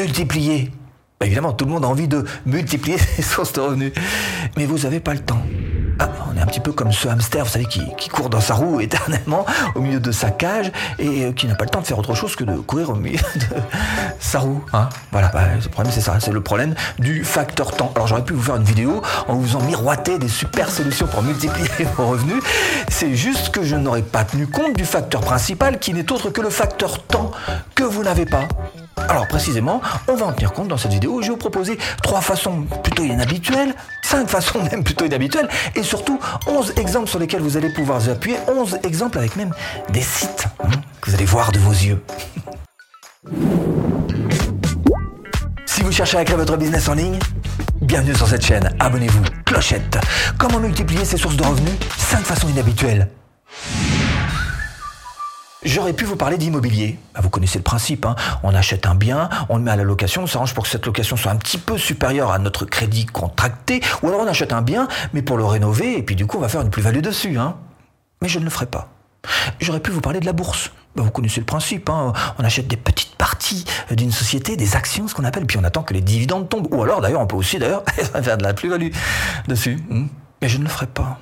multiplier. 0.00 0.70
Bah, 1.18 1.26
évidemment, 1.26 1.52
tout 1.52 1.66
le 1.66 1.72
monde 1.72 1.84
a 1.84 1.88
envie 1.88 2.08
de 2.08 2.24
multiplier 2.46 2.98
ses 3.16 3.22
sources 3.22 3.52
de 3.52 3.60
revenus. 3.60 3.92
Mais 4.56 4.64
vous 4.64 4.78
n'avez 4.78 5.00
pas 5.00 5.12
le 5.12 5.20
temps. 5.20 5.42
Ah, 5.98 6.08
on 6.32 6.36
est 6.38 6.40
un 6.40 6.46
petit 6.46 6.60
peu 6.60 6.72
comme 6.72 6.92
ce 6.92 7.08
hamster, 7.08 7.44
vous 7.44 7.50
savez, 7.50 7.66
qui, 7.66 7.82
qui, 7.98 8.08
court 8.08 8.30
dans 8.30 8.40
sa 8.40 8.54
roue 8.54 8.80
éternellement 8.80 9.44
au 9.74 9.80
milieu 9.80 10.00
de 10.00 10.12
sa 10.12 10.30
cage 10.30 10.72
et 10.98 11.26
euh, 11.26 11.32
qui 11.32 11.46
n'a 11.46 11.54
pas 11.54 11.64
le 11.64 11.70
temps 11.70 11.82
de 11.82 11.86
faire 11.86 11.98
autre 11.98 12.14
chose 12.14 12.36
que 12.36 12.44
de 12.44 12.54
courir 12.54 12.88
au 12.88 12.94
milieu 12.94 13.18
de 13.36 13.56
sa 14.18 14.38
roue. 14.38 14.64
Hein 14.72 14.88
voilà, 15.12 15.28
bah, 15.28 15.42
le 15.62 15.68
problème 15.68 15.92
c'est 15.92 16.00
ça, 16.00 16.18
c'est 16.20 16.32
le 16.32 16.40
problème 16.40 16.74
du 16.98 17.22
facteur 17.22 17.72
temps. 17.72 17.92
Alors 17.94 18.06
j'aurais 18.06 18.24
pu 18.24 18.32
vous 18.32 18.42
faire 18.42 18.56
une 18.56 18.64
vidéo 18.64 19.02
en 19.28 19.34
vous 19.34 19.56
en 19.56 19.60
miroiter 19.60 20.18
des 20.18 20.28
super 20.28 20.70
solutions 20.70 21.06
pour 21.06 21.22
multiplier 21.22 21.68
vos 21.98 22.06
revenus. 22.06 22.42
C'est 22.88 23.14
juste 23.14 23.50
que 23.50 23.62
je 23.62 23.76
n'aurais 23.76 24.00
pas 24.00 24.24
tenu 24.24 24.46
compte 24.46 24.74
du 24.74 24.86
facteur 24.86 25.20
principal 25.20 25.78
qui 25.78 25.92
n'est 25.92 26.10
autre 26.10 26.30
que 26.30 26.40
le 26.40 26.48
facteur 26.48 27.02
temps 27.02 27.30
que 27.74 27.84
vous 27.84 28.04
n'avez 28.04 28.24
pas. 28.24 28.48
Alors 29.10 29.26
précisément, 29.26 29.80
on 30.06 30.14
va 30.14 30.26
en 30.26 30.32
tenir 30.32 30.52
compte 30.52 30.68
dans 30.68 30.76
cette 30.76 30.92
vidéo. 30.92 31.20
Je 31.20 31.26
vais 31.26 31.32
vous 31.32 31.36
proposer 31.36 31.76
trois 32.00 32.20
façons 32.20 32.62
plutôt 32.84 33.02
inhabituelles, 33.02 33.74
cinq 34.02 34.28
façons 34.28 34.62
même 34.70 34.84
plutôt 34.84 35.04
inhabituelles, 35.04 35.48
et 35.74 35.82
surtout 35.82 36.20
11 36.46 36.74
exemples 36.76 37.08
sur 37.08 37.18
lesquels 37.18 37.40
vous 37.40 37.56
allez 37.56 37.72
pouvoir 37.72 37.98
vous 37.98 38.08
appuyer, 38.08 38.36
11 38.46 38.78
exemples 38.84 39.18
avec 39.18 39.34
même 39.34 39.52
des 39.92 40.00
sites 40.00 40.46
hein, 40.62 40.68
que 41.00 41.10
vous 41.10 41.16
allez 41.16 41.24
voir 41.24 41.50
de 41.50 41.58
vos 41.58 41.72
yeux. 41.72 42.00
Si 45.66 45.82
vous 45.82 45.92
cherchez 45.92 46.18
à 46.18 46.24
créer 46.24 46.36
votre 46.36 46.58
business 46.58 46.88
en 46.88 46.94
ligne, 46.94 47.18
bienvenue 47.80 48.14
sur 48.14 48.28
cette 48.28 48.44
chaîne, 48.44 48.70
abonnez-vous, 48.80 49.22
clochette. 49.46 49.98
Comment 50.36 50.58
multiplier 50.58 51.06
ses 51.06 51.16
sources 51.16 51.36
de 51.36 51.42
revenus? 51.42 51.72
5 51.96 52.22
façons 52.22 52.48
inhabituelles. 52.48 53.08
J'aurais 55.62 55.92
pu 55.92 56.06
vous 56.06 56.16
parler 56.16 56.38
d'immobilier. 56.38 56.98
Bah, 57.14 57.20
vous 57.22 57.28
connaissez 57.28 57.58
le 57.58 57.64
principe, 57.64 58.06
hein. 58.06 58.16
on 58.42 58.54
achète 58.54 58.86
un 58.86 58.94
bien, 58.94 59.28
on 59.50 59.58
le 59.58 59.62
met 59.62 59.70
à 59.70 59.76
la 59.76 59.82
location, 59.82 60.22
on 60.22 60.26
s'arrange 60.26 60.54
pour 60.54 60.64
que 60.64 60.70
cette 60.70 60.86
location 60.86 61.16
soit 61.16 61.32
un 61.32 61.36
petit 61.36 61.58
peu 61.58 61.76
supérieure 61.76 62.32
à 62.32 62.38
notre 62.38 62.64
crédit 62.64 63.04
contracté, 63.04 63.82
ou 64.02 64.08
alors 64.08 64.20
on 64.20 64.26
achète 64.26 64.54
un 64.54 64.62
bien, 64.62 64.88
mais 65.12 65.20
pour 65.20 65.36
le 65.36 65.44
rénover, 65.44 65.98
et 65.98 66.02
puis 66.02 66.16
du 66.16 66.26
coup 66.26 66.38
on 66.38 66.40
va 66.40 66.48
faire 66.48 66.62
une 66.62 66.70
plus-value 66.70 67.00
dessus. 67.00 67.36
Hein. 67.36 67.56
Mais 68.22 68.28
je 68.28 68.38
ne 68.38 68.44
le 68.44 68.50
ferai 68.50 68.64
pas. 68.64 68.88
J'aurais 69.60 69.80
pu 69.80 69.90
vous 69.90 70.00
parler 70.00 70.20
de 70.20 70.24
la 70.24 70.32
bourse. 70.32 70.70
Bah, 70.96 71.02
vous 71.02 71.10
connaissez 71.10 71.40
le 71.40 71.46
principe, 71.46 71.90
hein. 71.90 72.14
on 72.38 72.44
achète 72.44 72.66
des 72.66 72.78
petites 72.78 73.16
parties 73.16 73.66
d'une 73.90 74.12
société, 74.12 74.56
des 74.56 74.76
actions, 74.76 75.08
ce 75.08 75.14
qu'on 75.14 75.24
appelle, 75.24 75.44
puis 75.44 75.58
on 75.58 75.64
attend 75.64 75.82
que 75.82 75.92
les 75.92 76.00
dividendes 76.00 76.48
tombent. 76.48 76.68
Ou 76.72 76.82
alors 76.82 77.02
d'ailleurs, 77.02 77.20
on 77.20 77.26
peut 77.26 77.36
aussi 77.36 77.58
d'ailleurs 77.58 77.84
faire 78.22 78.38
de 78.38 78.42
la 78.42 78.54
plus-value 78.54 78.92
dessus. 79.46 79.78
Hmm. 79.90 80.06
Mais 80.40 80.48
je 80.48 80.56
ne 80.56 80.62
le 80.62 80.70
ferai 80.70 80.86
pas. 80.86 81.18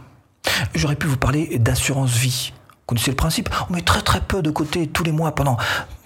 J'aurais 0.77 0.95
pu 0.95 1.09
vous 1.09 1.17
parler 1.17 1.59
d'assurance 1.59 2.13
vie 2.13 2.53
connaissez 2.89 3.11
le 3.11 3.17
principe 3.17 3.51
On 3.69 3.75
met 3.75 3.83
très 3.83 4.01
très 4.01 4.21
peu 4.21 4.43
de 4.43 4.51
côté 4.51 4.89
tous 4.89 5.05
les 5.05 5.13
mois 5.13 5.35
pendant 5.35 5.59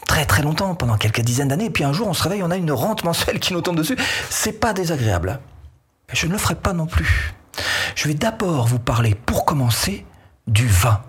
très 0.07 0.27
très 0.27 0.43
longtemps, 0.43 0.75
pendant 0.75 0.99
quelques 0.99 1.23
dizaines 1.23 1.49
d'années, 1.49 1.67
et 1.67 1.71
puis 1.71 1.85
un 1.85 1.93
jour 1.93 2.09
on 2.09 2.13
se 2.13 2.23
réveille, 2.23 2.43
on 2.43 2.51
a 2.51 2.57
une 2.57 2.73
rente 2.73 3.05
mensuelle 3.05 3.41
qui 3.41 3.55
nous 3.55 3.63
tombe 3.63 3.77
dessus. 3.77 3.97
C'est 4.29 4.61
pas 4.61 4.75
désagréable. 4.75 5.41
Mais 6.09 6.15
je 6.15 6.27
ne 6.27 6.33
le 6.33 6.39
ferai 6.39 6.57
pas 6.57 6.75
non 6.75 6.87
plus. 6.87 7.33
Je 7.95 8.09
vais 8.09 8.15
d'abord 8.15 8.67
vous 8.67 8.79
parler, 8.79 9.15
pour 9.15 9.45
commencer, 9.45 10.05
du 10.47 10.67
vin. 10.67 11.01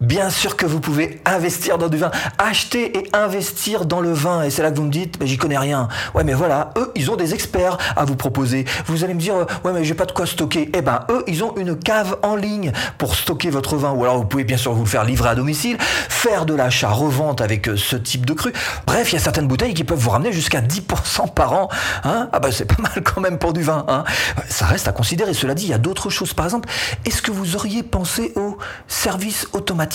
Bien 0.00 0.30
sûr 0.30 0.56
que 0.56 0.64
vous 0.64 0.80
pouvez 0.80 1.20
investir 1.26 1.76
dans 1.76 1.88
du 1.88 1.98
vin, 1.98 2.10
acheter 2.38 2.96
et 2.96 3.10
investir 3.12 3.84
dans 3.84 4.00
le 4.00 4.10
vin. 4.14 4.44
Et 4.44 4.50
c'est 4.50 4.62
là 4.62 4.70
que 4.70 4.76
vous 4.76 4.84
me 4.84 4.90
dites, 4.90 5.18
j'y 5.20 5.36
connais 5.36 5.58
rien. 5.58 5.88
Ouais, 6.14 6.24
mais 6.24 6.32
voilà, 6.32 6.72
eux, 6.78 6.90
ils 6.94 7.10
ont 7.10 7.16
des 7.16 7.34
experts 7.34 7.76
à 7.96 8.06
vous 8.06 8.16
proposer. 8.16 8.64
Vous 8.86 9.04
allez 9.04 9.12
me 9.12 9.20
dire, 9.20 9.34
ouais, 9.62 9.72
mais 9.74 9.84
j'ai 9.84 9.92
pas 9.92 10.06
de 10.06 10.12
quoi 10.12 10.24
stocker. 10.24 10.70
Eh 10.74 10.80
ben, 10.80 11.00
eux, 11.10 11.22
ils 11.26 11.44
ont 11.44 11.54
une 11.58 11.78
cave 11.78 12.16
en 12.22 12.34
ligne 12.34 12.72
pour 12.96 13.14
stocker 13.14 13.50
votre 13.50 13.76
vin. 13.76 13.92
Ou 13.92 14.04
alors, 14.04 14.16
vous 14.16 14.24
pouvez 14.24 14.44
bien 14.44 14.56
sûr 14.56 14.72
vous 14.72 14.84
le 14.84 14.88
faire 14.88 15.04
livrer 15.04 15.28
à 15.28 15.34
domicile, 15.34 15.76
faire 15.78 16.46
de 16.46 16.54
l'achat-revente 16.54 17.42
avec 17.42 17.68
euh, 17.68 17.76
ce 17.76 17.96
type 17.96 18.24
de 18.24 18.32
cru. 18.32 18.54
Bref, 18.86 19.12
il 19.12 19.16
y 19.16 19.18
a 19.18 19.22
certaines 19.22 19.48
bouteilles 19.48 19.74
qui 19.74 19.84
peuvent 19.84 19.98
vous 19.98 20.08
ramener 20.08 20.32
jusqu'à 20.32 20.62
10% 20.62 21.34
par 21.34 21.52
an. 21.52 21.68
Hein 22.04 22.30
ah 22.32 22.38
bah, 22.40 22.48
c'est 22.50 22.64
pas 22.64 22.80
mal 22.80 23.02
quand 23.04 23.20
même 23.20 23.36
pour 23.36 23.52
du 23.52 23.60
vin. 23.60 23.84
Hein 23.86 24.04
Ça 24.48 24.64
reste 24.64 24.88
à 24.88 24.92
considérer. 24.92 25.34
Cela 25.34 25.52
dit, 25.52 25.64
il 25.64 25.70
y 25.70 25.74
a 25.74 25.78
d'autres 25.78 26.08
choses. 26.08 26.32
Par 26.32 26.46
exemple, 26.46 26.70
est-ce 27.04 27.20
que 27.20 27.30
vous 27.30 27.54
auriez 27.54 27.82
pensé 27.82 28.32
au 28.34 28.56
service 28.88 29.46
automatique 29.52 29.89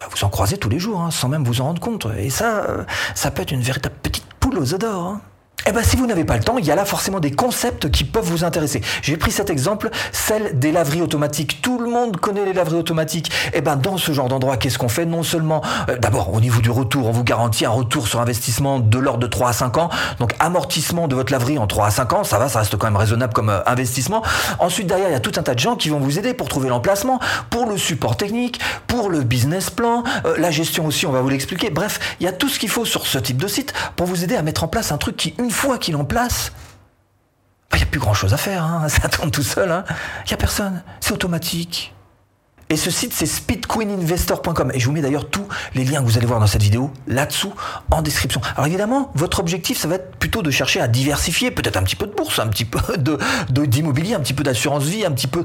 bah, 0.00 0.08
vous 0.10 0.24
en 0.24 0.30
croisez 0.30 0.56
tous 0.56 0.68
les 0.68 0.78
jours, 0.78 1.00
hein, 1.00 1.10
sans 1.10 1.28
même 1.28 1.44
vous 1.44 1.60
en 1.60 1.64
rendre 1.64 1.80
compte. 1.80 2.06
Et 2.18 2.30
ça, 2.30 2.64
euh, 2.64 2.84
ça 3.14 3.30
peut 3.30 3.42
être 3.42 3.52
une 3.52 3.62
véritable 3.62 3.94
petite 4.02 4.26
poule 4.40 4.58
aux. 4.58 4.74
Hein. 4.84 5.20
Eh 5.64 5.70
ben, 5.70 5.84
si 5.84 5.96
vous 5.96 6.06
n'avez 6.06 6.24
pas 6.24 6.36
le 6.36 6.42
temps, 6.42 6.58
il 6.58 6.64
y 6.64 6.72
a 6.72 6.74
là 6.74 6.84
forcément 6.84 7.20
des 7.20 7.30
concepts 7.30 7.88
qui 7.88 8.02
peuvent 8.02 8.24
vous 8.24 8.42
intéresser. 8.42 8.80
J'ai 9.00 9.16
pris 9.16 9.30
cet 9.30 9.48
exemple, 9.48 9.90
celle 10.10 10.58
des 10.58 10.72
laveries 10.72 11.02
automatiques. 11.02 11.62
Tout 11.62 11.78
le 11.78 11.88
monde 11.88 12.16
connaît 12.16 12.44
les 12.44 12.52
laveries 12.52 12.78
automatiques. 12.78 13.30
Eh 13.52 13.60
ben, 13.60 13.76
dans 13.76 13.96
ce 13.96 14.10
genre 14.10 14.28
d'endroit, 14.28 14.56
qu'est-ce 14.56 14.76
qu'on 14.76 14.88
fait? 14.88 15.06
Non 15.06 15.22
seulement, 15.22 15.62
euh, 15.88 15.96
d'abord, 15.98 16.34
au 16.34 16.40
niveau 16.40 16.60
du 16.60 16.70
retour, 16.70 17.06
on 17.06 17.12
vous 17.12 17.22
garantit 17.22 17.64
un 17.64 17.70
retour 17.70 18.08
sur 18.08 18.20
investissement 18.20 18.80
de 18.80 18.98
l'ordre 18.98 19.20
de 19.20 19.28
3 19.28 19.50
à 19.50 19.52
5 19.52 19.78
ans. 19.78 19.88
Donc, 20.18 20.34
amortissement 20.40 21.06
de 21.06 21.14
votre 21.14 21.32
laverie 21.32 21.58
en 21.58 21.68
3 21.68 21.86
à 21.86 21.90
5 21.90 22.12
ans, 22.12 22.24
ça 22.24 22.38
va, 22.38 22.48
ça 22.48 22.58
reste 22.58 22.76
quand 22.76 22.88
même 22.88 22.96
raisonnable 22.96 23.32
comme 23.32 23.48
euh, 23.48 23.60
investissement. 23.66 24.22
Ensuite, 24.58 24.88
derrière, 24.88 25.10
il 25.10 25.12
y 25.12 25.16
a 25.16 25.20
tout 25.20 25.32
un 25.36 25.44
tas 25.44 25.54
de 25.54 25.60
gens 25.60 25.76
qui 25.76 25.90
vont 25.90 26.00
vous 26.00 26.18
aider 26.18 26.34
pour 26.34 26.48
trouver 26.48 26.70
l'emplacement, 26.70 27.20
pour 27.50 27.66
le 27.66 27.76
support 27.78 28.16
technique, 28.16 28.58
pour 28.88 29.10
le 29.10 29.20
business 29.20 29.70
plan, 29.70 30.02
euh, 30.24 30.34
la 30.38 30.50
gestion 30.50 30.86
aussi, 30.86 31.06
on 31.06 31.12
va 31.12 31.20
vous 31.20 31.28
l'expliquer. 31.28 31.70
Bref, 31.70 32.16
il 32.18 32.24
y 32.24 32.28
a 32.28 32.32
tout 32.32 32.48
ce 32.48 32.58
qu'il 32.58 32.68
faut 32.68 32.84
sur 32.84 33.06
ce 33.06 33.18
type 33.18 33.36
de 33.36 33.46
site 33.46 33.72
pour 33.94 34.08
vous 34.08 34.24
aider 34.24 34.34
à 34.34 34.42
mettre 34.42 34.64
en 34.64 34.68
place 34.68 34.90
un 34.90 34.98
truc 34.98 35.16
qui, 35.16 35.34
fois 35.52 35.78
qu'il 35.78 35.96
en 35.96 36.04
place, 36.04 36.52
il 36.52 37.72
bah, 37.72 37.78
n'y 37.78 37.84
a 37.84 37.86
plus 37.86 38.00
grand 38.00 38.14
chose 38.14 38.34
à 38.34 38.36
faire, 38.36 38.64
hein. 38.64 38.88
ça 38.88 39.08
tourne 39.08 39.30
tout 39.30 39.42
seul, 39.42 39.68
il 39.68 39.72
hein. 39.72 39.84
n'y 40.26 40.34
a 40.34 40.36
personne, 40.36 40.82
c'est 41.00 41.12
automatique. 41.12 41.94
Et 42.72 42.76
ce 42.76 42.90
site, 42.90 43.12
c'est 43.12 43.26
speedqueeninvestor.com. 43.26 44.70
Et 44.72 44.80
je 44.80 44.86
vous 44.86 44.92
mets 44.92 45.02
d'ailleurs 45.02 45.28
tous 45.28 45.46
les 45.74 45.84
liens 45.84 46.00
que 46.00 46.06
vous 46.06 46.16
allez 46.16 46.26
voir 46.26 46.40
dans 46.40 46.46
cette 46.46 46.62
vidéo 46.62 46.90
là-dessous 47.06 47.52
en 47.90 48.00
description. 48.00 48.40
Alors 48.54 48.66
évidemment, 48.66 49.12
votre 49.14 49.40
objectif, 49.40 49.76
ça 49.76 49.88
va 49.88 49.96
être 49.96 50.16
plutôt 50.16 50.40
de 50.40 50.50
chercher 50.50 50.80
à 50.80 50.88
diversifier, 50.88 51.50
peut-être 51.50 51.76
un 51.76 51.82
petit 51.82 51.96
peu 51.96 52.06
de 52.06 52.14
bourse, 52.14 52.38
un 52.38 52.46
petit 52.46 52.64
peu 52.64 52.80
d'immobilier, 53.66 54.14
un 54.14 54.20
petit 54.20 54.32
peu 54.32 54.42
d'assurance 54.42 54.84
vie, 54.84 55.04
un 55.04 55.10
petit 55.10 55.26
peu 55.26 55.44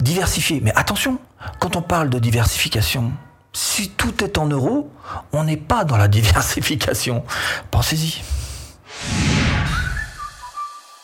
diversifier. 0.00 0.62
Mais 0.62 0.72
attention, 0.74 1.18
quand 1.58 1.76
on 1.76 1.82
parle 1.82 2.08
de 2.08 2.18
diversification, 2.18 3.12
si 3.52 3.90
tout 3.90 4.24
est 4.24 4.38
en 4.38 4.46
euros, 4.46 4.90
on 5.32 5.44
n'est 5.44 5.58
pas 5.58 5.84
dans 5.84 5.98
la 5.98 6.08
diversification. 6.08 7.24
Pensez-y. 7.70 8.22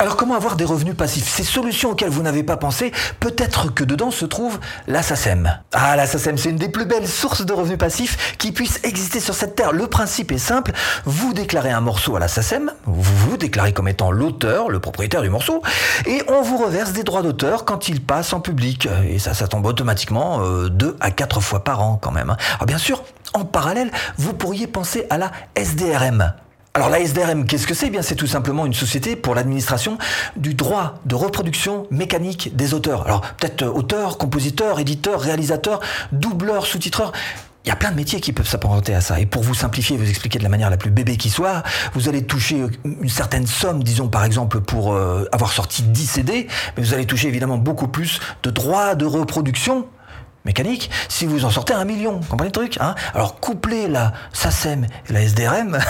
Alors 0.00 0.16
comment 0.16 0.34
avoir 0.34 0.56
des 0.56 0.64
revenus 0.64 0.96
passifs? 0.96 1.28
Ces 1.28 1.44
solutions 1.44 1.90
auxquelles 1.90 2.08
vous 2.08 2.22
n'avez 2.22 2.42
pas 2.42 2.56
pensé, 2.56 2.90
peut-être 3.20 3.68
que 3.68 3.84
dedans 3.84 4.10
se 4.10 4.24
trouve 4.24 4.58
la 4.86 5.02
SACEM. 5.02 5.60
Ah, 5.74 5.94
la 5.94 6.06
SACEM, 6.06 6.38
c'est 6.38 6.48
une 6.48 6.56
des 6.56 6.70
plus 6.70 6.86
belles 6.86 7.06
sources 7.06 7.44
de 7.44 7.52
revenus 7.52 7.76
passifs 7.76 8.34
qui 8.38 8.52
puissent 8.52 8.80
exister 8.82 9.20
sur 9.20 9.34
cette 9.34 9.56
terre. 9.56 9.72
Le 9.72 9.88
principe 9.88 10.32
est 10.32 10.38
simple, 10.38 10.72
vous 11.04 11.34
déclarez 11.34 11.70
un 11.70 11.82
morceau 11.82 12.16
à 12.16 12.18
la 12.18 12.28
SACEM, 12.28 12.72
vous 12.86 13.02
vous 13.28 13.36
déclarez 13.36 13.74
comme 13.74 13.88
étant 13.88 14.10
l'auteur, 14.10 14.70
le 14.70 14.80
propriétaire 14.80 15.20
du 15.20 15.28
morceau, 15.28 15.62
et 16.06 16.22
on 16.28 16.40
vous 16.40 16.56
reverse 16.56 16.92
des 16.92 17.02
droits 17.02 17.20
d'auteur 17.20 17.66
quand 17.66 17.90
il 17.90 18.00
passe 18.00 18.32
en 18.32 18.40
public. 18.40 18.88
Et 19.06 19.18
ça, 19.18 19.34
ça 19.34 19.48
tombe 19.48 19.66
automatiquement 19.66 20.40
euh, 20.40 20.70
deux 20.70 20.96
à 21.00 21.10
quatre 21.10 21.42
fois 21.42 21.62
par 21.62 21.82
an 21.82 21.98
quand 22.00 22.10
même. 22.10 22.30
Hein. 22.30 22.38
Alors 22.54 22.66
bien 22.66 22.78
sûr, 22.78 23.04
en 23.34 23.44
parallèle, 23.44 23.90
vous 24.16 24.32
pourriez 24.32 24.66
penser 24.66 25.06
à 25.10 25.18
la 25.18 25.30
SDRM. 25.56 26.32
Alors 26.72 26.88
la 26.88 27.00
SDRM, 27.00 27.46
qu'est-ce 27.46 27.66
que 27.66 27.74
c'est? 27.74 27.88
Eh 27.88 27.90
Bien, 27.90 28.02
c'est 28.02 28.14
tout 28.14 28.28
simplement 28.28 28.64
une 28.64 28.74
société 28.74 29.16
pour 29.16 29.34
l'administration 29.34 29.98
du 30.36 30.54
droit 30.54 31.00
de 31.04 31.16
reproduction 31.16 31.88
mécanique 31.90 32.54
des 32.54 32.74
auteurs. 32.74 33.06
Alors 33.06 33.22
peut-être 33.22 33.62
euh, 33.62 33.72
auteur, 33.72 34.18
compositeur, 34.18 34.78
éditeur, 34.78 35.20
réalisateur, 35.20 35.80
doubleur, 36.12 36.66
sous-titreur. 36.66 37.10
Il 37.64 37.68
y 37.68 37.72
a 37.72 37.76
plein 37.76 37.90
de 37.90 37.96
métiers 37.96 38.20
qui 38.20 38.32
peuvent 38.32 38.48
s'apparenter 38.48 38.94
à 38.94 39.00
ça. 39.00 39.18
Et 39.18 39.26
pour 39.26 39.42
vous 39.42 39.52
simplifier, 39.52 39.96
vous 39.96 40.08
expliquer 40.08 40.38
de 40.38 40.44
la 40.44 40.48
manière 40.48 40.70
la 40.70 40.76
plus 40.76 40.92
bébé 40.92 41.16
qui 41.16 41.28
soit, 41.28 41.64
vous 41.92 42.08
allez 42.08 42.24
toucher 42.24 42.64
une 42.84 43.08
certaine 43.08 43.48
somme, 43.48 43.82
disons 43.82 44.08
par 44.08 44.24
exemple 44.24 44.60
pour 44.60 44.94
euh, 44.94 45.28
avoir 45.32 45.52
sorti 45.52 45.82
10 45.82 46.06
CD, 46.06 46.46
mais 46.76 46.84
vous 46.84 46.94
allez 46.94 47.04
toucher 47.04 47.26
évidemment 47.26 47.58
beaucoup 47.58 47.88
plus 47.88 48.20
de 48.44 48.50
droits 48.50 48.94
de 48.94 49.06
reproduction 49.06 49.86
mécanique 50.44 50.90
si 51.08 51.26
vous 51.26 51.44
en 51.44 51.50
sortez 51.50 51.74
un 51.74 51.84
million. 51.84 52.20
Comprenez 52.28 52.48
le 52.48 52.52
truc 52.52 52.78
hein? 52.80 52.94
Alors 53.14 53.40
coupler 53.40 53.88
la 53.88 54.12
SACEM 54.32 54.86
et 55.08 55.12
la 55.12 55.22
SDRM... 55.22 55.78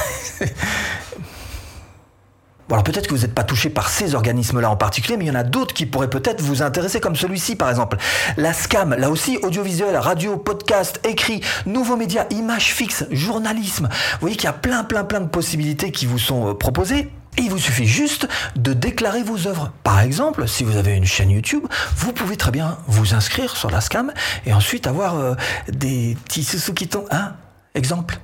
Bon, 2.71 2.77
alors 2.77 2.85
peut-être 2.85 3.09
que 3.09 3.15
vous 3.17 3.23
n'êtes 3.23 3.35
pas 3.35 3.43
touché 3.43 3.69
par 3.69 3.89
ces 3.89 4.15
organismes-là 4.15 4.71
en 4.71 4.77
particulier, 4.77 5.17
mais 5.17 5.25
il 5.25 5.27
y 5.27 5.31
en 5.33 5.35
a 5.35 5.43
d'autres 5.43 5.75
qui 5.75 5.87
pourraient 5.87 6.09
peut-être 6.09 6.41
vous 6.41 6.63
intéresser, 6.63 7.01
comme 7.01 7.17
celui-ci 7.17 7.57
par 7.57 7.69
exemple. 7.69 7.97
La 8.37 8.53
SCAM, 8.53 8.95
là 8.95 9.11
aussi, 9.11 9.39
audiovisuel, 9.43 9.97
radio, 9.97 10.37
podcast, 10.37 11.01
écrit, 11.03 11.41
nouveaux 11.67 11.97
médias, 11.97 12.27
images 12.31 12.73
fixes, 12.73 13.07
journalisme. 13.11 13.89
Vous 13.91 14.19
voyez 14.21 14.37
qu'il 14.37 14.45
y 14.45 14.47
a 14.47 14.53
plein, 14.53 14.85
plein, 14.85 15.03
plein 15.03 15.21
de 15.21 15.27
possibilités 15.27 15.91
qui 15.91 16.07
vous 16.07 16.21
sont 16.21 16.51
euh, 16.51 16.55
proposées. 16.55 17.11
Il 17.41 17.49
vous 17.49 17.59
suffit 17.59 17.87
juste 17.87 18.29
de 18.55 18.75
déclarer 18.75 19.23
vos 19.23 19.47
œuvres. 19.47 19.73
Par 19.83 20.01
exemple, 20.01 20.47
si 20.47 20.63
vous 20.63 20.77
avez 20.77 20.95
une 20.95 21.07
chaîne 21.07 21.31
YouTube, 21.31 21.65
vous 21.97 22.13
pouvez 22.13 22.37
très 22.37 22.51
bien 22.51 22.77
vous 22.87 23.15
inscrire 23.15 23.57
sur 23.57 23.71
la 23.71 23.81
SCAM 23.81 24.13
et 24.45 24.53
ensuite 24.53 24.87
avoir 24.87 25.19
euh, 25.19 25.35
des 25.69 26.19
petits 26.27 26.45
sous 26.45 26.75
qui 26.75 26.87
tombent. 26.87 27.09
Hein? 27.11 27.33
Exemple 27.75 28.21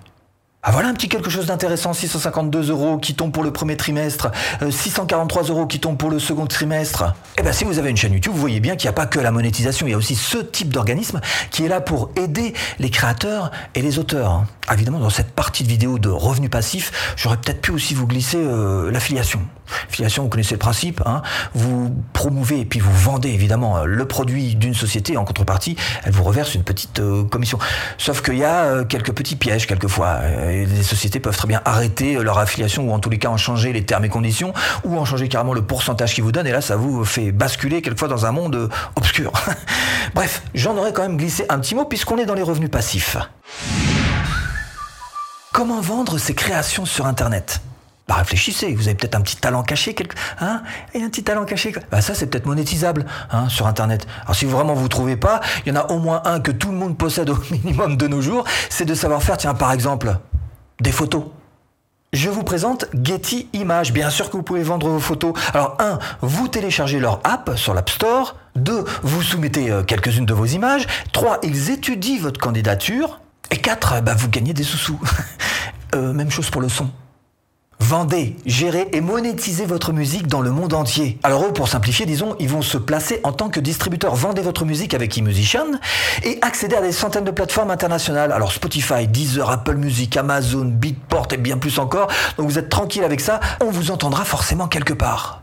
Ah 0.69 0.73
voilà 0.73 0.89
un 0.89 0.95
petit 0.95 1.09
quelque 1.09 1.31
chose 1.31 1.47
d'intéressant, 1.47 1.93
652 1.93 2.71
euros 2.71 2.99
qui 2.99 3.15
tombe 3.15 3.31
pour 3.31 3.45
le 3.45 3.53
premier 3.53 3.77
trimestre, 3.77 4.33
643 4.69 5.45
euh, 5.45 5.55
euros 5.55 5.67
qui 5.69 5.79
tombe 5.79 5.97
pour 5.97 6.11
le 6.11 6.19
second 6.19 6.49
trimestre. 6.49 7.15
Eh 7.39 7.43
bien 7.43 7.53
si 7.53 7.63
vous 7.63 7.79
avez 7.79 7.89
une 7.89 7.97
chaîne 7.97 8.13
YouTube, 8.13 8.33
vous 8.33 8.41
voyez 8.41 8.59
bien 8.59 8.75
qu'il 8.75 8.89
n'y 8.89 8.91
a 8.91 8.93
pas 8.93 9.07
que 9.07 9.21
la 9.21 9.31
monétisation, 9.31 9.87
il 9.87 9.91
y 9.91 9.95
a 9.95 9.97
aussi 9.97 10.17
ce 10.17 10.39
type 10.39 10.71
d'organisme 10.75 11.21
qui 11.53 11.65
est 11.65 11.69
là 11.69 11.81
pour 11.81 12.11
aider 12.17 12.53
les 12.81 12.91
créateurs 12.91 13.53
et 13.77 13.81
les 13.81 14.01
auteurs. 14.01 14.43
Ah, 14.67 14.75
évidemment, 14.75 14.99
dans 14.99 15.09
cette 15.09 15.31
partie 15.31 15.63
de 15.63 15.69
vidéo 15.69 16.01
de 16.01 16.09
revenus 16.09 16.51
passifs, 16.51 17.15
j'aurais 17.17 17.37
peut-être 17.37 17.61
pu 17.61 17.71
aussi 17.71 17.95
vous 17.95 18.09
glisser 18.09 18.39
euh, 18.39 18.91
l'affiliation. 18.91 19.43
Affiliation, 19.89 20.25
vous 20.25 20.29
connaissez 20.29 20.55
le 20.55 20.59
principe, 20.59 21.03
hein 21.07 21.23
vous 21.55 21.95
promouvez 22.13 22.61
et 22.61 22.65
puis 22.65 22.81
vous 22.81 22.93
vendez 22.93 23.31
évidemment 23.31 23.85
le 23.85 24.05
produit 24.07 24.55
d'une 24.55 24.75
société 24.75 25.17
en 25.17 25.25
contrepartie, 25.25 25.77
elle 26.05 26.13
vous 26.13 26.25
reverse 26.25 26.55
une 26.55 26.63
petite 26.63 27.01
euh, 27.01 27.25
commission. 27.25 27.59
Sauf 27.99 28.23
qu'il 28.23 28.37
y 28.37 28.45
a 28.45 28.85
quelques 28.85 29.13
petits 29.13 29.37
pièges 29.37 29.67
quelquefois 29.67 30.21
les 30.49 30.83
sociétés 30.83 31.21
peuvent 31.21 31.37
très 31.37 31.49
bien 31.49 31.63
arrêter 31.65 32.15
leur 32.23 32.39
affiliation 32.39 32.89
ou 32.89 32.93
en 32.93 32.99
tous 32.99 33.11
les 33.11 33.19
cas 33.19 33.29
en 33.29 33.37
changer 33.37 33.73
les 33.73 33.85
termes 33.85 34.05
et 34.05 34.09
conditions 34.09 34.53
ou 34.85 34.99
en 34.99 35.05
changer 35.05 35.29
carrément 35.29 35.55
le 35.55 35.63
pourcentage 35.63 36.15
qu'ils 36.15 36.25
vous 36.25 36.33
donnent 36.33 36.47
et 36.47 36.53
là 36.53 36.61
ça 36.61 36.77
vous 36.77 37.05
fait 37.05 37.33
basculer 37.33 37.83
quelquefois 37.83 38.09
dans 38.09 38.27
un 38.27 38.33
monde 38.33 38.71
obscur. 38.97 39.33
Bref, 40.15 40.43
j'en 40.55 40.77
aurais 40.77 40.93
quand 40.93 41.03
même 41.03 41.17
glissé 41.17 41.45
un 41.49 41.59
petit 41.59 41.75
mot 41.75 41.85
puisqu'on 41.85 42.19
est 42.19 42.27
dans 42.27 42.35
les 42.35 42.43
revenus 42.43 42.71
passifs. 42.71 43.17
Comment 45.53 45.81
vendre 45.81 46.19
ses 46.19 46.35
créations 46.35 46.85
sur 46.85 47.07
Internet? 47.07 47.61
Bah 48.09 48.15
réfléchissez, 48.15 48.73
vous 48.75 48.87
avez 48.87 48.95
peut-être 48.95 49.17
un 49.17 49.21
petit 49.21 49.37
talent 49.37 49.65
caché, 49.65 49.95
quelque... 49.95 50.17
hein 50.41 50.63
Et 50.95 51.03
un 51.03 51.09
petit 51.09 51.25
talent 51.25 51.45
caché, 51.45 51.75
bah 51.91 52.01
ça 52.01 52.15
c'est 52.15 52.27
peut-être 52.27 52.47
monétisable 52.47 53.05
hein, 53.33 53.49
sur 53.49 53.67
Internet. 53.67 54.07
Alors 54.23 54.37
si 54.37 54.45
vraiment 54.45 54.75
vous 54.75 54.89
trouvez 54.89 55.17
pas, 55.17 55.41
il 55.65 55.75
y 55.75 55.77
en 55.77 55.81
a 55.81 55.87
au 55.91 55.99
moins 55.99 56.23
un 56.25 56.41
que 56.41 56.53
tout 56.53 56.71
le 56.71 56.77
monde 56.77 56.97
possède 56.97 57.31
au 57.31 57.39
minimum 57.51 57.97
de 57.97 58.07
nos 58.07 58.21
jours, 58.21 58.45
c'est 58.71 58.85
de 58.85 58.95
savoir 58.95 59.23
faire, 59.23 59.37
tiens 59.37 59.55
par 59.55 59.73
exemple, 59.73 60.17
des 60.81 60.93
photos. 60.93 61.25
Je 62.13 62.31
vous 62.31 62.45
présente 62.45 62.87
Getty 62.95 63.49
Images. 63.53 63.93
Bien 63.93 64.09
sûr 64.09 64.31
que 64.31 64.37
vous 64.37 64.43
pouvez 64.43 64.63
vendre 64.63 64.89
vos 64.89 65.01
photos. 65.01 65.35
Alors, 65.53 65.77
un, 65.81 65.99
vous 66.23 66.49
téléchargez 66.49 66.99
leur 66.99 67.21
app 67.25 67.51
sur 67.57 67.75
l'App 67.75 67.91
Store. 67.91 68.37
Deux, 68.55 68.85
vous 69.03 69.21
soumettez 69.23 69.71
euh, 69.71 69.83
quelques-unes 69.83 70.25
de 70.25 70.33
vos 70.33 70.47
images. 70.47 70.87
Trois, 71.13 71.39
ils 71.43 71.71
étudient 71.71 72.19
votre 72.19 72.41
candidature. 72.41 73.21
Et 73.51 73.59
quatre, 73.59 74.01
bah, 74.03 74.15
vous 74.17 74.29
gagnez 74.29 74.55
des 74.55 74.65
sous-sous. 74.65 74.99
Euh, 75.95 76.13
même 76.13 76.33
chose 76.33 76.51
pour 76.51 76.61
le 76.61 76.69
son. 76.69 76.91
Vendez, 77.79 78.35
gérez 78.47 78.89
et 78.93 79.01
monétisez 79.01 79.65
votre 79.65 79.93
musique 79.93 80.27
dans 80.27 80.41
le 80.41 80.51
monde 80.51 80.75
entier. 80.75 81.19
Alors 81.23 81.53
pour 81.53 81.69
simplifier, 81.69 82.05
disons, 82.05 82.35
ils 82.41 82.49
vont 82.49 82.63
se 82.63 82.79
placer 82.79 83.21
en 83.23 83.33
tant 83.33 83.49
que 83.49 83.61
distributeurs. 83.61 84.17
Vendez 84.17 84.43
votre 84.43 84.65
musique 84.65 84.93
avec 84.93 85.17
eMusician 85.17 85.67
et 86.25 86.39
accéder 86.43 86.75
à 86.75 86.81
des 86.81 86.91
centaines 86.91 87.25
de 87.25 87.31
plateformes 87.31 87.71
internationales. 87.71 88.33
Alors 88.33 88.51
Spotify, 88.51 89.07
Deezer, 89.07 89.49
Apple 89.51 89.77
Music, 89.77 90.17
Amazon, 90.17 90.65
Beatport 90.65 91.29
et 91.33 91.37
bien 91.37 91.59
plus 91.59 91.79
encore. 91.79 92.09
Donc 92.39 92.49
vous 92.49 92.59
êtes 92.59 92.71
tranquille 92.71 93.05
avec 93.05 93.21
ça, 93.21 93.41
on 93.61 93.71
vous 93.71 93.91
entendra 93.91 94.25
forcément 94.25 94.67
quelque 94.67 94.95
part. 94.95 95.43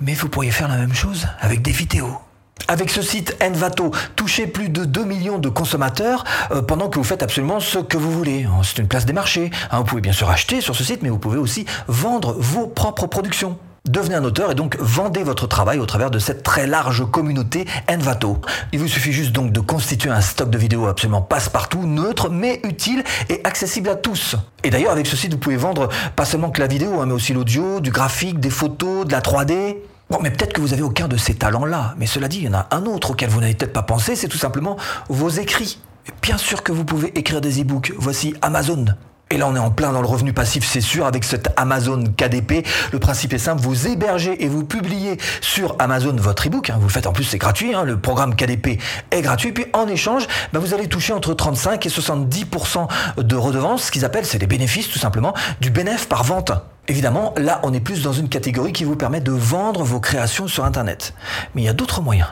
Mais 0.00 0.14
vous 0.14 0.28
pourriez 0.28 0.52
faire 0.52 0.68
la 0.68 0.76
même 0.76 0.94
chose 0.94 1.26
avec 1.40 1.60
des 1.60 1.72
vidéos. 1.72 2.18
Avec 2.66 2.88
ce 2.88 3.02
site 3.02 3.36
Envato, 3.42 3.90
touchez 4.16 4.46
plus 4.46 4.70
de 4.70 4.84
2 4.84 5.04
millions 5.04 5.38
de 5.38 5.48
consommateurs 5.48 6.24
euh, 6.50 6.62
pendant 6.62 6.88
que 6.88 6.98
vous 6.98 7.04
faites 7.04 7.22
absolument 7.22 7.60
ce 7.60 7.78
que 7.78 7.98
vous 7.98 8.10
voulez. 8.10 8.44
Hein, 8.44 8.62
c'est 8.62 8.78
une 8.78 8.88
place 8.88 9.04
des 9.04 9.12
marchés. 9.12 9.50
Hein, 9.70 9.78
vous 9.78 9.84
pouvez 9.84 10.00
bien 10.00 10.12
sûr 10.12 10.30
acheter 10.30 10.60
sur 10.62 10.74
ce 10.74 10.82
site, 10.82 11.02
mais 11.02 11.10
vous 11.10 11.18
pouvez 11.18 11.38
aussi 11.38 11.66
vendre 11.88 12.34
vos 12.38 12.66
propres 12.66 13.06
productions. 13.06 13.58
Devenez 13.86 14.14
un 14.14 14.24
auteur 14.24 14.50
et 14.50 14.54
donc 14.54 14.78
vendez 14.80 15.22
votre 15.22 15.46
travail 15.46 15.78
au 15.78 15.84
travers 15.84 16.10
de 16.10 16.18
cette 16.18 16.42
très 16.42 16.66
large 16.66 17.04
communauté 17.10 17.66
Envato. 17.86 18.40
Il 18.72 18.78
vous 18.78 18.88
suffit 18.88 19.12
juste 19.12 19.32
donc 19.32 19.52
de 19.52 19.60
constituer 19.60 20.08
un 20.08 20.22
stock 20.22 20.48
de 20.48 20.56
vidéos 20.56 20.86
absolument 20.86 21.20
passe-partout, 21.20 21.86
neutre, 21.86 22.30
mais 22.30 22.60
utile 22.64 23.04
et 23.28 23.42
accessible 23.44 23.90
à 23.90 23.94
tous. 23.94 24.36
Et 24.62 24.70
d'ailleurs, 24.70 24.92
avec 24.92 25.06
ce 25.06 25.16
site, 25.16 25.32
vous 25.32 25.38
pouvez 25.38 25.58
vendre 25.58 25.90
pas 26.16 26.24
seulement 26.24 26.50
que 26.50 26.62
la 26.62 26.66
vidéo, 26.66 27.02
hein, 27.02 27.06
mais 27.06 27.12
aussi 27.12 27.34
l'audio, 27.34 27.80
du 27.80 27.90
graphique, 27.90 28.40
des 28.40 28.48
photos, 28.48 29.04
de 29.04 29.12
la 29.12 29.20
3D. 29.20 29.76
Bon, 30.10 30.18
mais 30.22 30.30
peut-être 30.30 30.52
que 30.52 30.60
vous 30.60 30.72
avez 30.72 30.82
aucun 30.82 31.08
de 31.08 31.16
ces 31.16 31.34
talents-là. 31.34 31.94
Mais 31.98 32.06
cela 32.06 32.28
dit, 32.28 32.38
il 32.38 32.44
y 32.44 32.48
en 32.48 32.54
a 32.54 32.68
un 32.70 32.84
autre 32.86 33.12
auquel 33.12 33.30
vous 33.30 33.40
n'avez 33.40 33.54
peut-être 33.54 33.72
pas 33.72 33.82
pensé, 33.82 34.16
c'est 34.16 34.28
tout 34.28 34.38
simplement 34.38 34.76
vos 35.08 35.28
écrits. 35.28 35.78
Bien 36.22 36.36
sûr 36.38 36.62
que 36.62 36.72
vous 36.72 36.84
pouvez 36.84 37.18
écrire 37.18 37.40
des 37.40 37.60
e-books. 37.62 37.92
Voici 37.96 38.34
Amazon. 38.42 38.86
Et 39.34 39.36
là, 39.36 39.48
on 39.48 39.56
est 39.56 39.58
en 39.58 39.72
plein 39.72 39.90
dans 39.90 40.00
le 40.00 40.06
revenu 40.06 40.32
passif, 40.32 40.64
c'est 40.64 40.80
sûr, 40.80 41.06
avec 41.06 41.24
cette 41.24 41.48
Amazon 41.56 42.04
KDP. 42.04 42.64
Le 42.92 43.00
principe 43.00 43.32
est 43.32 43.38
simple, 43.38 43.60
vous 43.62 43.88
hébergez 43.88 44.44
et 44.44 44.46
vous 44.46 44.62
publiez 44.62 45.18
sur 45.40 45.74
Amazon 45.80 46.14
votre 46.14 46.46
e-book. 46.46 46.70
Hein. 46.70 46.76
vous 46.78 46.86
le 46.86 46.92
faites 46.92 47.08
en 47.08 47.12
plus, 47.12 47.24
c'est 47.24 47.38
gratuit. 47.38 47.74
Hein. 47.74 47.82
le 47.82 47.98
programme 47.98 48.36
KDP 48.36 48.80
est 49.10 49.22
gratuit. 49.22 49.50
Puis 49.50 49.66
en 49.72 49.88
échange, 49.88 50.28
bah, 50.52 50.60
vous 50.60 50.72
allez 50.72 50.86
toucher 50.86 51.14
entre 51.14 51.34
35 51.34 51.84
et 51.84 51.88
70% 51.88 52.86
de 53.16 53.34
redevances, 53.34 53.86
ce 53.86 53.90
qu'ils 53.90 54.04
appellent, 54.04 54.24
c'est 54.24 54.38
les 54.38 54.46
bénéfices 54.46 54.88
tout 54.88 55.00
simplement, 55.00 55.34
du 55.60 55.70
bénéfice 55.70 56.06
par 56.06 56.22
vente. 56.22 56.52
Évidemment, 56.86 57.34
là, 57.36 57.58
on 57.64 57.72
est 57.72 57.80
plus 57.80 58.04
dans 58.04 58.12
une 58.12 58.28
catégorie 58.28 58.72
qui 58.72 58.84
vous 58.84 58.94
permet 58.94 59.20
de 59.20 59.32
vendre 59.32 59.82
vos 59.82 59.98
créations 59.98 60.46
sur 60.46 60.64
Internet. 60.64 61.12
Mais 61.56 61.62
il 61.62 61.64
y 61.64 61.68
a 61.68 61.72
d'autres 61.72 62.02
moyens. 62.02 62.28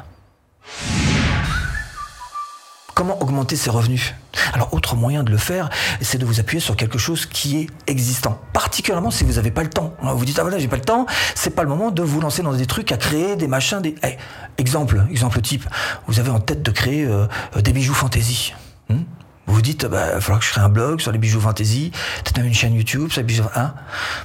Comment 3.03 3.21
augmenter 3.21 3.57
ses 3.57 3.69
revenus? 3.69 4.15
Alors, 4.53 4.73
autre 4.73 4.95
moyen 4.95 5.25
de 5.25 5.33
le 5.33 5.37
faire, 5.37 5.71
c'est 6.01 6.19
de 6.19 6.25
vous 6.25 6.39
appuyer 6.39 6.61
sur 6.61 6.77
quelque 6.77 6.99
chose 6.99 7.27
qui 7.27 7.59
est 7.59 7.67
existant. 7.89 8.39
Particulièrement 8.53 9.11
si 9.11 9.25
vous 9.25 9.33
n'avez 9.33 9.51
pas 9.51 9.65
le 9.65 9.71
temps. 9.71 9.97
Vous 10.01 10.25
dites, 10.25 10.39
ah 10.39 10.43
voilà, 10.43 10.61
j'ai 10.61 10.69
pas 10.69 10.77
le 10.77 10.83
temps, 10.83 11.07
c'est 11.35 11.51
pas 11.51 11.65
le 11.65 11.69
moment 11.69 11.91
de 11.91 12.01
vous 12.01 12.21
lancer 12.21 12.43
dans 12.43 12.53
des 12.53 12.67
trucs 12.67 12.93
à 12.93 12.97
créer, 12.97 13.35
des 13.35 13.49
machins, 13.49 13.81
des... 13.81 13.97
Eh, 14.05 14.17
exemple, 14.57 15.05
exemple 15.11 15.41
type, 15.41 15.69
vous 16.07 16.21
avez 16.21 16.31
en 16.31 16.39
tête 16.39 16.63
de 16.63 16.71
créer 16.71 17.05
euh, 17.05 17.27
des 17.57 17.73
bijoux 17.73 17.93
fantaisie. 17.93 18.55
Hmm? 18.89 18.99
Vous 19.53 19.63
dites, 19.63 19.87
bah, 19.87 20.07
il 20.09 20.15
va 20.15 20.21
falloir 20.21 20.41
que 20.41 20.47
je 20.47 20.51
crée 20.51 20.61
un 20.61 20.69
blog 20.69 21.01
sur 21.01 21.13
les 21.13 21.19
bijoux 21.19 21.41
fantasy, 21.41 21.93
peut-être 22.23 22.37
même 22.39 22.47
une 22.47 22.55
chaîne 22.55 22.75
YouTube 22.75 23.11
sur 23.11 23.21
les 23.21 23.27
bijoux. 23.27 23.45
Hein 23.55 23.75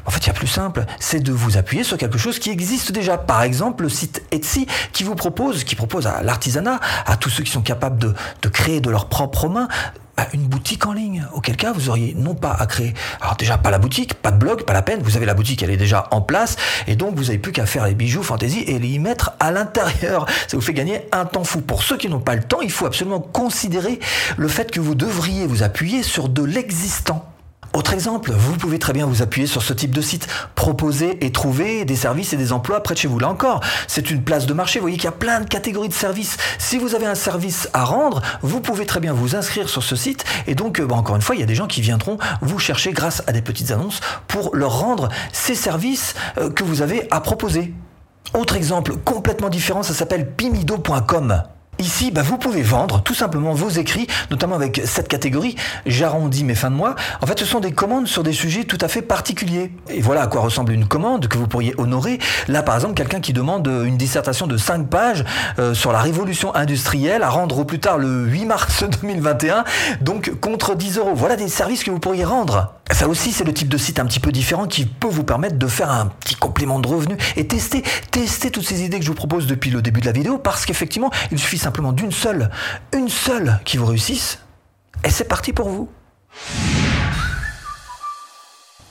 en 0.06 0.12
fait, 0.12 0.19
il 0.19 0.27
y 0.27 0.29
a 0.29 0.33
plus 0.33 0.47
simple, 0.47 0.85
c'est 1.00 1.19
de 1.19 1.31
vous 1.31 1.57
appuyer 1.57 1.83
sur 1.83 1.97
quelque 1.97 2.18
chose 2.18 2.39
qui 2.39 2.50
existe 2.50 2.91
déjà. 2.91 3.18
Par 3.18 3.41
exemple, 3.44 3.83
le 3.83 3.89
site 3.89 4.24
Etsy 4.31 4.68
qui 4.94 5.03
vous 5.03 5.15
propose, 5.15 5.63
qui 5.63 5.75
propose 5.75 6.07
à 6.07 6.24
l'artisanat, 6.24 6.79
à 7.06 7.18
tous 7.18 7.29
ceux 7.29 7.44
qui 7.44 7.51
sont 7.51 7.62
capables 7.62 7.97
de, 7.97 8.13
de 8.41 8.50
créer 8.50 8.79
de 8.79 8.89
leurs 8.89 9.09
propres 9.09 9.50
mains, 9.50 9.68
une 10.34 10.48
boutique 10.48 10.86
en 10.86 10.94
ligne. 10.94 11.25
Auquel 11.34 11.56
cas, 11.56 11.72
vous 11.72 11.90
auriez 11.90 12.14
non 12.16 12.36
pas 12.36 12.52
à 12.52 12.66
créer, 12.66 12.94
alors 13.22 13.36
déjà 13.36 13.58
pas 13.58 13.72
la 13.72 13.80
boutique, 13.80 14.16
pas 14.16 14.31
de 14.31 14.38
blog, 14.38 14.64
pas 14.64 14.74
la 14.74 14.81
peine. 14.81 15.02
Vous 15.02 15.16
avez 15.16 15.25
la 15.25 15.34
boutique, 15.34 15.64
elle 15.64 15.72
est 15.72 15.78
déjà 15.78 16.08
en 16.12 16.22
place, 16.22 16.56
et 16.88 16.96
donc 16.96 17.16
vous 17.16 17.25
n'avez 17.25 17.38
plus 17.38 17.52
qu'à 17.52 17.66
faire 17.66 17.86
les 17.86 17.96
bijoux 17.96 18.24
fantaisie 18.24 18.62
et 18.62 18.80
les 18.80 18.88
y 18.88 19.00
mettre 19.00 19.34
à 19.40 19.52
l'intérieur. 19.52 20.25
Ça 20.48 20.58
vous 20.58 20.62
fait 20.62 20.74
gagner 20.74 21.08
un 21.12 21.25
temps 21.25 21.44
fou. 21.44 21.62
Pour 21.62 21.84
ceux 21.84 21.98
qui 21.98 22.10
n'ont 22.10 22.19
pas 22.19 22.36
le 22.36 22.44
temps, 22.44 22.62
il 22.62 22.72
faut 22.72 22.86
absolument 22.86 23.19
considérer 23.19 24.00
le 24.38 24.48
fait 24.48 24.72
que 24.72 24.80
vous 24.80 24.96
devriez 24.96 25.46
vous 25.46 25.64
appuyer 25.64 26.04
sur 26.04 26.30
de 26.30 26.44
l'existant. 26.44 27.25
Autre 27.77 27.94
exemple, 27.94 28.31
vous 28.31 28.57
pouvez 28.57 28.79
très 28.79 28.91
bien 28.91 29.06
vous 29.06 29.21
appuyer 29.21 29.45
sur 29.45 29.62
ce 29.62 29.71
type 29.71 29.94
de 29.94 30.01
site, 30.01 30.27
proposer 30.56 31.24
et 31.24 31.31
trouver 31.31 31.85
des 31.85 31.95
services 31.95 32.33
et 32.33 32.35
des 32.35 32.51
emplois 32.51 32.81
près 32.81 32.95
de 32.95 33.00
chez 33.00 33.07
vous. 33.07 33.19
Là 33.19 33.29
encore, 33.29 33.62
c'est 33.85 34.09
une 34.09 34.24
place 34.24 34.47
de 34.47 34.53
marché. 34.56 34.79
Vous 34.79 34.85
voyez 34.85 34.97
qu'il 34.97 35.06
y 35.06 35.09
a 35.09 35.12
plein 35.12 35.41
de 35.41 35.47
catégories 35.47 35.88
de 35.88 35.94
services. 35.94 36.38
Si 36.57 36.79
vous 36.79 36.95
avez 36.95 37.06
un 37.06 37.13
service 37.13 37.69
à 37.74 37.83
rendre, 37.83 38.24
vous 38.41 38.62
pouvez 38.62 38.88
très 38.88 39.00
bien 39.00 39.13
vous 39.13 39.35
inscrire 39.35 39.69
sur 39.69 39.83
ce 39.83 39.95
site. 39.95 40.25
Et 40.47 40.56
donc, 40.56 40.79
euh, 40.79 40.88
encore 40.89 41.18
une 41.18 41.21
fois, 41.21 41.35
il 41.35 41.39
y 41.39 41.44
a 41.44 41.45
des 41.45 41.53
gens 41.53 41.68
qui 41.68 41.81
viendront 41.81 42.18
vous 42.41 42.57
chercher 42.57 42.94
grâce 42.94 43.21
à 43.27 43.31
des 43.31 43.44
petites 43.44 43.69
annonces 43.69 44.00
pour 44.27 44.56
leur 44.56 44.79
rendre 44.79 45.09
ces 45.31 45.53
services 45.53 46.15
euh, 46.39 46.50
que 46.50 46.63
vous 46.63 46.81
avez 46.81 47.07
à 47.12 47.21
proposer. 47.21 47.75
Autre 48.34 48.55
exemple 48.55 48.96
complètement 49.05 49.50
différent, 49.50 49.84
ça 49.84 49.93
s'appelle 49.93 50.31
pimido.com. 50.31 51.43
Ici, 51.79 52.10
bah, 52.10 52.24
vous 52.24 52.38
pouvez 52.38 52.63
vendre 52.63 53.03
tout 53.03 53.13
simplement 53.13 53.53
vos 53.53 53.69
écrits, 53.69 54.07
notamment 54.31 54.55
avec 54.55 54.81
cette 54.86 55.07
catégorie, 55.07 55.55
j'arrondis 55.86 56.43
mes 56.43 56.55
fins 56.55 56.72
de 56.72 56.75
mois. 56.75 56.96
En 57.22 57.27
fait, 57.27 57.38
ce 57.38 57.46
sont 57.46 57.60
des 57.60 57.72
commandes 57.72 58.07
sur 58.07 58.24
des 58.24 58.34
sujets 58.34 58.63
tout 58.63 58.79
à 58.81 58.88
fait 58.88 59.03
particuliers. 59.03 59.72
Et 59.89 60.01
voilà 60.01 60.24
à 60.24 60.27
quoi 60.27 60.41
ressemble 60.41 60.72
une 60.72 60.88
commande 60.88 61.27
que 61.27 61.38
vous 61.38 61.48
pourriez 61.48 61.75
honorer. 61.77 62.17
Là, 62.48 62.63
par 62.63 62.74
exemple, 62.75 62.96
quelqu'un 62.96 63.19
qui 63.19 63.31
demande 63.31 63.67
une 63.67 63.98
dissertation 63.98 64.48
de 64.48 64.57
5 64.57 64.89
pages 64.89 65.24
euh, 65.60 65.75
sur 65.75 65.91
la 65.91 66.00
révolution 66.00 66.53
industrielle 66.55 67.22
à 67.22 67.29
rendre 67.29 67.60
au 67.60 67.65
plus 67.65 67.79
tard 67.79 68.00
le 68.00 68.25
8 68.25 68.46
mars 68.46 68.84
2021, 69.01 69.63
donc 70.01 70.31
contre 70.39 70.74
10 70.74 70.98
euros. 70.98 71.13
Voilà 71.13 71.36
des 71.36 71.48
services 71.48 71.84
que 71.84 71.91
vous 71.91 72.00
pourriez 72.00 72.25
rendre. 72.25 72.74
Ça 72.91 73.07
aussi, 73.07 73.34
c'est 73.34 73.43
le 73.43 73.53
type 73.53 73.67
de 73.67 73.77
site 73.77 74.00
un 74.00 74.05
petit 74.05 74.22
peu 74.22 74.31
différent 74.31 74.65
qui 74.65 74.86
peut 74.86 75.10
vous 75.10 75.24
permettre 75.24 75.57
de 75.57 75.67
faire 75.67 75.91
un 75.91 76.07
petit 76.07 76.36
complément 76.36 76.79
de 76.79 76.88
revenus 76.88 77.17
et 77.36 77.46
tester, 77.46 77.84
tester 78.12 78.50
toutes 78.50 78.65
ces 78.65 78.84
idées 78.84 78.98
que 78.98 79.03
je 79.03 79.10
vous 79.10 79.15
propose 79.15 79.46
depuis 79.46 79.69
le 79.69 79.81
début 79.81 80.00
de 80.00 80.05
la 80.05 80.13
vidéo 80.13 80.38
parce 80.38 80.65
qu'effectivement, 80.65 81.12
il 81.31 81.38
suffit 81.38 81.57
simplement 81.67 81.91
d'une 81.91 82.13
seule, 82.13 82.50
une 82.93 83.09
seule 83.09 83.59
qui 83.65 83.75
vous 83.75 83.86
réussisse, 83.86 84.39
et 85.03 85.09
c'est 85.09 85.25
parti 85.25 85.51
pour 85.51 85.67
vous. 85.67 85.89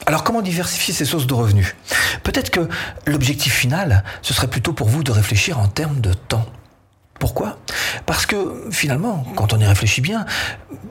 Alors 0.05 0.25
comment 0.25 0.43
diversifier 0.43 0.93
ces 0.93 1.07
sources 1.07 1.27
de 1.27 1.33
revenus? 1.33 1.75
Peut-être 2.23 2.51
que 2.51 2.69
l'objectif 3.07 3.55
final, 3.55 4.05
ce 4.21 4.35
serait 4.35 4.49
plutôt 4.49 4.75
pour 4.75 4.89
vous 4.89 5.03
de 5.03 5.11
réfléchir 5.11 5.59
en 5.59 5.69
termes 5.69 6.03
de 6.03 6.13
temps. 6.13 6.45
Pourquoi? 7.19 7.57
Parce 8.05 8.27
que 8.27 8.69
finalement, 8.71 9.25
quand 9.37 9.55
on 9.55 9.59
y 9.59 9.65
réfléchit 9.67 10.03
bien, 10.03 10.27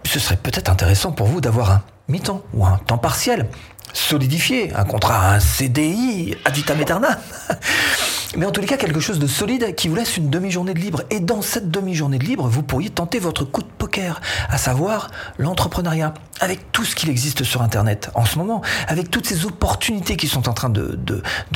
ce 0.05 0.17
serait 0.17 0.37
peut-être 0.37 0.71
intéressant 0.71 1.11
pour 1.11 1.27
vous 1.27 1.39
d'avoir 1.39 1.69
un 1.69 1.83
mi-temps 2.07 2.41
ou 2.55 2.65
un 2.65 2.79
temps 2.79 2.97
partiel 2.97 3.47
solidifié, 3.93 4.73
un 4.73 4.85
contrat, 4.85 5.35
un 5.35 5.39
CDI 5.39 6.35
ad 6.45 6.55
vitam 6.55 6.79
aeternam. 6.79 7.15
Mais 8.37 8.45
en 8.45 8.51
tous 8.51 8.59
les 8.59 8.67
cas, 8.67 8.75
quelque 8.75 8.99
chose 8.99 9.19
de 9.19 9.27
solide 9.27 9.75
qui 9.75 9.87
vous 9.87 9.95
laisse 9.95 10.17
une 10.17 10.29
demi-journée 10.29 10.73
de 10.73 10.79
libre. 10.79 11.03
Et 11.09 11.21
dans 11.21 11.41
cette 11.41 11.71
demi-journée 11.71 12.17
de 12.17 12.25
libre, 12.25 12.47
vous 12.47 12.63
pourriez 12.63 12.89
tenter 12.89 13.19
votre 13.19 13.45
coup 13.45 13.61
de 13.61 13.67
poker, 13.77 14.19
à 14.49 14.57
savoir 14.57 15.09
l'entrepreneuriat. 15.37 16.13
Avec 16.41 16.73
tout 16.73 16.83
ce 16.83 16.97
qu'il 16.97 17.09
existe 17.09 17.45
sur 17.45 17.61
Internet 17.61 18.09
en 18.13 18.25
ce 18.25 18.37
moment, 18.37 18.61
avec 18.89 19.09
toutes 19.09 19.25
ces 19.25 19.45
opportunités 19.45 20.17
qui 20.17 20.27
sont 20.27 20.49
en 20.49 20.53
train 20.53 20.69
de, 20.69 20.99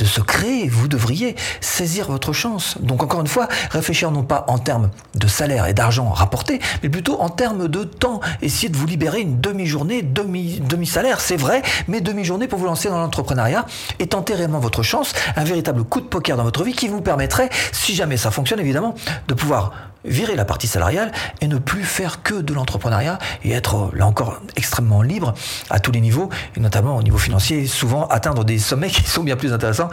se 0.02 0.22
créer, 0.22 0.68
vous 0.68 0.88
devriez 0.88 1.36
saisir 1.60 2.06
votre 2.10 2.32
chance. 2.32 2.78
Donc 2.80 3.02
encore 3.02 3.20
une 3.20 3.26
fois, 3.26 3.48
réfléchir 3.70 4.10
non 4.10 4.22
pas 4.22 4.46
en 4.48 4.58
termes 4.58 4.88
de 5.14 5.26
salaire 5.26 5.66
et 5.66 5.74
d'argent 5.74 6.08
rapporté, 6.08 6.60
mais 6.82 6.88
plutôt 6.88 7.20
en 7.20 7.28
termes 7.28 7.68
de 7.68 7.84
temps. 7.84 8.20
Essayez 8.40 8.70
de 8.70 8.76
vous 8.78 8.86
libérer 8.86 9.20
une 9.20 9.38
demi-journée, 9.38 10.00
demi, 10.00 10.60
demi-salaire, 10.60 11.20
c'est 11.20 11.36
vrai, 11.36 11.60
mais 11.86 12.00
demi-journée 12.00 12.48
pour 12.48 12.58
vous 12.58 12.64
lancer 12.64 12.88
dans 12.88 12.98
l'entrepreneuriat 12.98 13.66
et 13.98 14.06
tenter 14.06 14.32
réellement 14.32 14.60
votre 14.60 14.82
chance, 14.82 15.12
un 15.36 15.44
véritable 15.44 15.84
coup 15.84 16.00
de 16.00 16.06
poker 16.06 16.38
dans 16.38 16.44
votre 16.44 16.64
vie 16.64 16.69
qui 16.72 16.88
vous 16.88 17.00
permettrait, 17.00 17.50
si 17.72 17.94
jamais 17.94 18.16
ça 18.16 18.30
fonctionne 18.30 18.60
évidemment, 18.60 18.94
de 19.28 19.34
pouvoir 19.34 19.72
virer 20.04 20.34
la 20.34 20.44
partie 20.44 20.66
salariale 20.66 21.12
et 21.40 21.48
ne 21.48 21.58
plus 21.58 21.84
faire 21.84 22.22
que 22.22 22.34
de 22.34 22.54
l'entrepreneuriat 22.54 23.18
et 23.44 23.52
être 23.52 23.90
là 23.94 24.06
encore 24.06 24.40
extrêmement 24.56 25.02
libre 25.02 25.34
à 25.68 25.80
tous 25.80 25.92
les 25.92 26.00
niveaux 26.00 26.30
et 26.56 26.60
notamment 26.60 26.96
au 26.96 27.02
niveau 27.02 27.18
financier 27.18 27.66
souvent 27.66 28.06
atteindre 28.08 28.44
des 28.44 28.58
sommets 28.58 28.88
qui 28.90 29.08
sont 29.08 29.22
bien 29.22 29.36
plus 29.36 29.52
intéressants 29.52 29.90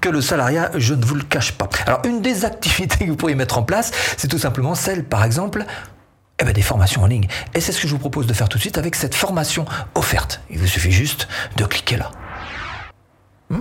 que 0.00 0.08
le 0.08 0.20
salariat. 0.20 0.70
Je 0.76 0.94
ne 0.94 1.04
vous 1.04 1.14
le 1.14 1.24
cache 1.24 1.52
pas. 1.52 1.68
Alors 1.86 2.02
une 2.04 2.22
des 2.22 2.44
activités 2.44 3.04
que 3.04 3.10
vous 3.10 3.16
pourriez 3.16 3.34
mettre 3.34 3.58
en 3.58 3.62
place 3.62 3.90
c'est 4.16 4.28
tout 4.28 4.38
simplement 4.38 4.74
celle 4.74 5.04
par 5.04 5.24
exemple 5.24 5.64
eh 6.38 6.44
ben, 6.44 6.52
des 6.52 6.62
formations 6.62 7.02
en 7.02 7.06
ligne. 7.06 7.28
Et 7.54 7.60
c'est 7.60 7.72
ce 7.72 7.80
que 7.80 7.86
je 7.86 7.92
vous 7.92 7.98
propose 7.98 8.26
de 8.26 8.32
faire 8.32 8.48
tout 8.48 8.58
de 8.58 8.62
suite 8.62 8.78
avec 8.78 8.96
cette 8.96 9.14
formation 9.14 9.64
offerte. 9.94 10.40
Il 10.50 10.58
vous 10.58 10.66
suffit 10.66 10.90
juste 10.90 11.28
de 11.56 11.64
cliquer 11.64 11.96
là. 11.96 12.10
Hmm? 13.50 13.60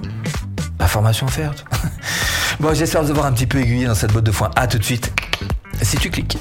La 0.79 0.87
formation 0.87 1.27
offerte? 1.27 1.65
bon 2.61 2.75
j'espère 2.75 3.03
vous 3.03 3.09
avoir 3.09 3.25
un 3.25 3.33
petit 3.33 3.47
peu 3.47 3.59
aiguillé 3.59 3.87
dans 3.87 3.95
cette 3.95 4.13
botte 4.13 4.23
de 4.23 4.31
foin 4.31 4.51
à 4.55 4.67
tout 4.67 4.77
de 4.77 4.83
suite 4.83 5.11
si 5.81 5.97
tu 5.97 6.11
cliques. 6.11 6.37